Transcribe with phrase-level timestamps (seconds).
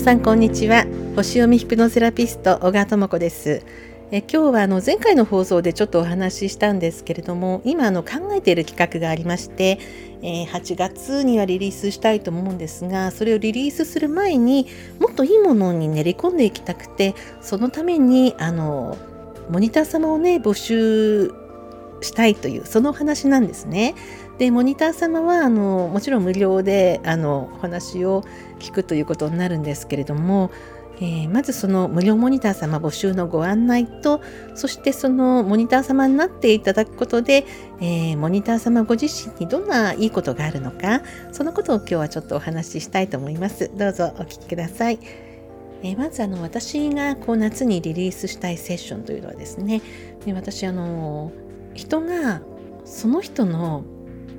[0.00, 0.84] さんこんにちは。
[1.16, 3.62] 星読みヒプノセラピスト小川智子です。
[4.10, 9.78] え今日はあの前回の放送でちょっとお話ししたんですけれども今あの考えている企画がありまして、
[10.22, 14.68] えー、8月にはリリースしたいと思うんですがそれをリリースする前に
[15.00, 18.96] もっといいものに練り込んでいきたくてそのためにあの
[19.50, 21.32] モニター様をね募集
[22.00, 23.94] したいというその話なんですね。
[24.38, 28.22] でモニター様はあのもちろん無料であのお話を
[28.58, 30.50] 聞くということになるんですけれども、
[30.96, 34.20] えー、まずその無料モニター様募集のご案内と
[34.54, 37.46] そしてそのモニター様になっていただくことで、
[37.80, 41.00] えー、モニター様ご自身にどんないいことがあるのか
[41.32, 44.98] そのことを今日はちょっとお話ししたいと思いますどうぞお聞きください。
[45.82, 49.82] え、まずあの私がこう夏にリリースしたいセッションというのはですね
[50.24, 51.30] で私あの
[51.76, 52.42] 人が
[52.84, 53.84] その人の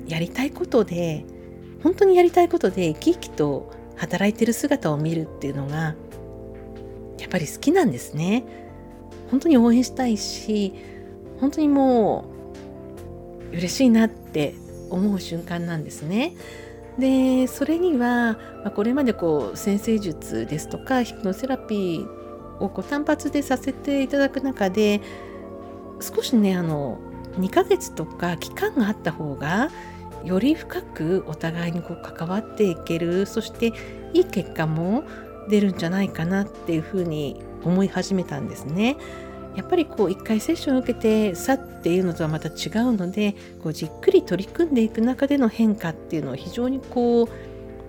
[0.06, 1.24] やりたいことで
[1.82, 5.94] 本当にやりたいことで生き生きと働いてる姿を見るっていうのが
[7.18, 8.44] やっぱり好きなんですね。
[9.30, 10.72] 本当に応援したいし
[11.40, 12.24] 本当にも
[13.52, 14.54] う嬉しいなって
[14.90, 16.34] 思う瞬間なんですね。
[16.98, 25.00] でそれには、まこれまでこう先生術ですとかヒプノセラピーをこう単発でさせていただく中で
[26.00, 26.98] 少しねあの
[27.38, 29.70] 2ヶ月とか期間があった方が
[30.24, 33.72] より深くお互いにこう関わっていけるそして
[34.12, 35.04] いい結果も
[35.48, 38.96] 出るんじゃないかなっていうふうに思い始めたんですね。
[39.56, 47.28] やっぱりこう一回セッションを受けてさっていうのとはまた違うのでこうじっくり取り組んでいく中での変化っていうのを非常にこう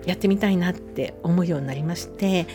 [0.04, 2.46] やってみたいなって思うようになりまして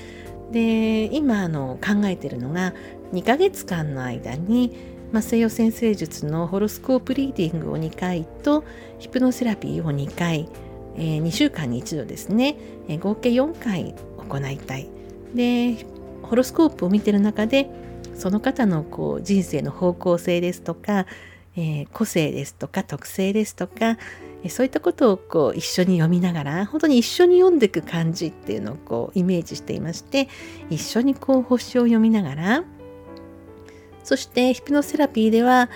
[0.51, 2.73] で今あの考えてるのが
[3.13, 8.65] 2ヶ月間の間にま、西洋先生術のホロスコープリーディングを2回と
[8.99, 10.49] ヒプノセラピーを2回、
[10.97, 12.57] えー、2週間に1度ですね、
[12.89, 14.89] えー、合計4回行いたい。
[15.33, 15.85] で
[16.21, 17.69] ホロスコープを見てる中で
[18.15, 21.05] その方のこう人生の方向性ですとか、
[21.55, 23.97] えー、個性ですとか特性ですとか、
[24.43, 30.27] えそういったことをこう一緒に読みながら本当に一緒に読んでいく感じっていうのをこうイメージしていまして
[30.69, 32.63] 一緒にこう星を読みながら
[34.05, 35.69] そしてヒプノセラピーでは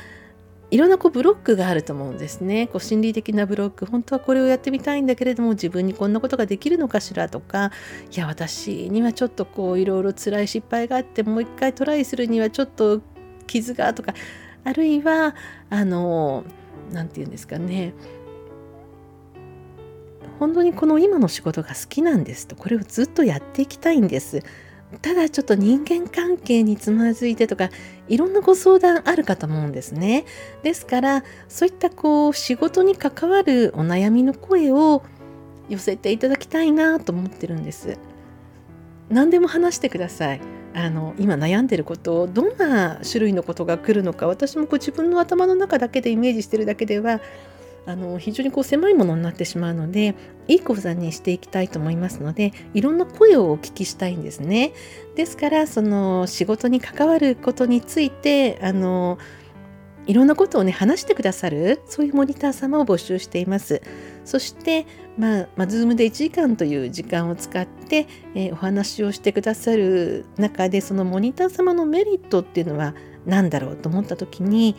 [0.72, 2.68] いろんなこうブロックがあると思うんですね。
[2.68, 7.72] こう心理的なブロック、本当はこれをやってみたいんだけれども、自分にこんなことができるのかしらとか、
[8.16, 13.02] いや、私にはちょっとこういろいろ辛い失敗があって、もう一回トライするにはちょっと
[13.48, 14.14] 傷がとか、
[14.64, 15.34] あるいは、
[15.72, 16.44] あの、
[16.92, 17.96] 何て言うんですかね、
[20.38, 24.44] 本当にこの今の仕事が好きなんですと、これをずっとやっていきたいんです。
[25.02, 27.70] ただちょっと人間関係につまずいてとか
[28.08, 30.26] いろんなご相談あるかと思うんですね。
[30.64, 35.04] ですからそういったこう仕事に関わるお悩みの声を
[35.70, 37.98] 寄せていただきたいなと思ってるんです。
[39.10, 40.42] 何でも話してください。
[40.74, 47.22] あの今悩んでることをどんな種類のことが来るのか私もこう自分の頭の中だけでイメージしてるだけでは
[47.86, 50.16] あの非常にこう狭いものになってしまうので
[50.48, 54.74] いい講座にしていきたいと思いますのでいろんな声をお聞きしたいんですね。
[55.16, 59.18] ですからその仕事に関わることについてあの
[60.06, 63.82] いろんなことをね話してくださるそういうモニター様を募集しています。
[64.26, 64.86] そして、
[65.18, 72.94] まあ、まあ、Zoom で1時間という時間を使って、えー、お話をしてくださる中でそのモニター様のメリットっていうのは
[73.26, 74.76] 何だろうと思った時に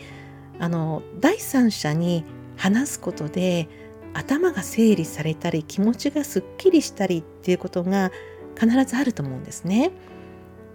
[0.59, 2.23] あの第三者に
[2.61, 3.67] 話すことで
[4.13, 8.11] 頭が整理されたり気持ちがすっきりしたりっていうことが
[8.55, 9.91] 必ずあると思うんですね。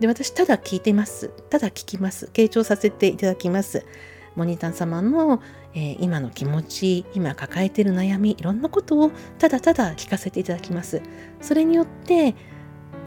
[0.00, 1.28] で私ただ聞いてます。
[1.48, 2.28] ただ聞きます。
[2.32, 3.86] 傾聴させていただきます。
[4.34, 5.40] モニター様の、
[5.74, 11.00] えー、今の気持ち今抱えている悩みいろんなことをただただ聞かせていただきます。
[11.40, 12.34] それによって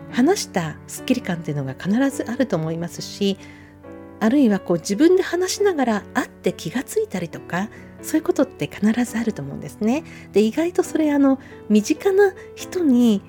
[0.09, 3.37] 話したすっきり感っていうのが必ずあると思いますし
[4.19, 7.69] あるいはこう自分で話しながら会って気がついたりとか
[8.01, 10.03] そういうことって必ずあると思うんですね。
[10.31, 11.39] で意外とそれあの
[11.69, 13.21] 身近な人に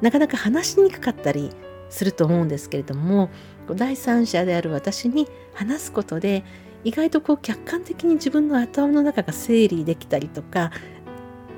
[0.00, 1.50] なかなか話しにくかったり
[1.90, 3.30] すると思うんですけれども
[3.68, 6.44] 第三者である私に話すことで
[6.84, 10.72] 意外とこう客観的に自分の頭の中が整理できたりとか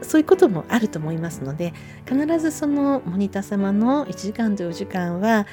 [0.03, 1.73] そういうこともあると思いますので
[2.07, 5.47] 必ずそのモニター様の1時間と4時間は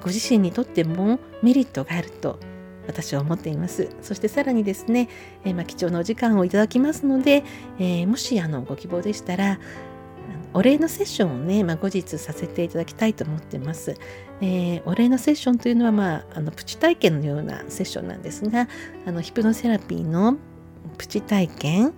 [0.00, 2.40] ご自身にとってもメリットがあると
[2.86, 3.88] 私は思っています。
[4.02, 5.08] そしてさらにですね、
[5.44, 7.44] えー、まあ、貴重なお時間をいただきますので、
[7.78, 9.58] えー、もしあのご希望でしたら、
[10.54, 13.94] お礼のセッションをね、まあ、後日させていただきたいと思ってます。
[14.40, 18.68] えー、お礼のセッションというのは、まあ、あのプチ体験のようなセッションなんですが、
[19.06, 20.36] あのヒプノセラピーの
[20.96, 21.94] プチ体験、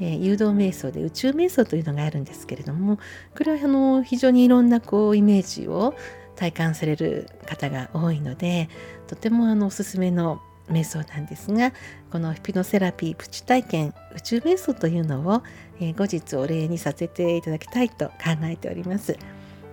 [0.00, 2.98] えー、誘導瞑想で宇宙瞑想というのがあるんですけれども
[3.36, 5.94] これはあの非常にいろんなこうイメージを
[6.40, 8.70] 体感される方が多いので
[9.08, 10.40] とてもあのおすすめの
[10.70, 11.74] 瞑想なんですが
[12.10, 15.42] このヒピノセラピープチ体験宇宙瞑想というのを、
[15.80, 18.14] えー、後日お礼にさせていただきたいと考
[18.44, 19.18] えております。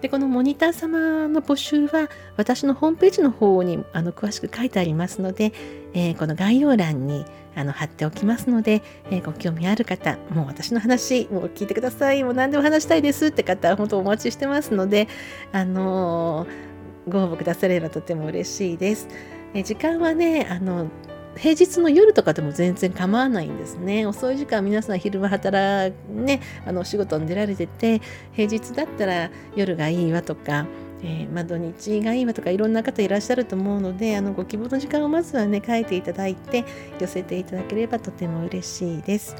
[0.02, 5.54] でこのモニター様の募集は私のホームページの方にあの詳しく書いてありますので、
[5.94, 15.08] えー、この概要欄にあの貼っておきますので、えー、ご興味ある方もう私の話もう聞いてくださいもう何でも話したいですって方本当お待ちしてますので、
[15.52, 19.08] あのー、ご応募くださればとても嬉しいです。
[19.54, 20.88] え時間はねあの
[21.38, 28.02] 平日の夜とかでも全然構わないんですね遅い時間皆さん昼間働ねあのお仕事に出られてて
[28.34, 30.66] 平日だったら夜がいいわとか
[31.04, 36.66] えー、まあ、土日がいいわとかいろんな方いらっしゃると思うのであのご希望の時間をまずはね書いていただいて
[37.00, 39.36] 寄せていただければとても嬉しいです。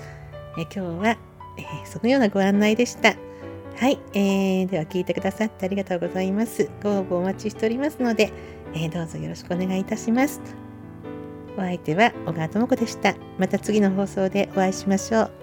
[0.58, 1.18] えー、今日は、
[1.58, 3.16] えー、そのようなご案内でした。
[3.76, 6.70] はい、えー、では聞いてくださってありがとうございます。
[6.84, 8.32] ご応募お待ちしておりますので、
[8.74, 10.67] えー、どうぞよろしくお願いいたします。
[11.58, 13.16] お相手は小川智子でした。
[13.38, 15.37] また次の放送でお会いしましょう。